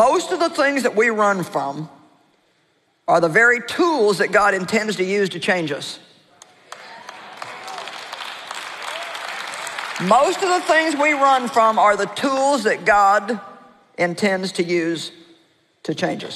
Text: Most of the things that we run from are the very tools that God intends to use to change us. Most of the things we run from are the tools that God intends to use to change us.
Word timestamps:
Most 0.00 0.32
of 0.32 0.40
the 0.40 0.48
things 0.48 0.84
that 0.84 0.96
we 0.96 1.10
run 1.10 1.44
from 1.44 1.90
are 3.06 3.20
the 3.20 3.28
very 3.28 3.60
tools 3.60 4.16
that 4.16 4.32
God 4.32 4.54
intends 4.54 4.96
to 4.96 5.04
use 5.04 5.28
to 5.28 5.38
change 5.38 5.70
us. 5.70 5.98
Most 10.02 10.42
of 10.42 10.48
the 10.48 10.62
things 10.62 10.96
we 10.96 11.12
run 11.12 11.48
from 11.48 11.78
are 11.78 11.98
the 11.98 12.06
tools 12.06 12.64
that 12.64 12.86
God 12.86 13.38
intends 13.98 14.52
to 14.52 14.64
use 14.64 15.12
to 15.82 15.94
change 15.94 16.24
us. 16.24 16.28